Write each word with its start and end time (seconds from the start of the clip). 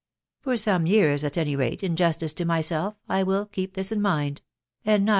For 0.39 0.57
some 0.57 0.87
years, 0.87 1.23
at 1.23 1.37
any 1.37 1.55
?* 1.37 1.55
*bj. 1.55 2.35
<?& 2.35 2.35
"to 2.35 2.45
myself, 2.45 2.95
I 3.07 3.21
will 3.21 3.45
keep 3.45 3.75
this 3.75 3.91
in 3.91 4.01
mind; 4.01 4.41
and 4.83 5.05
not 5.05 5.09
£ 5.09 5.09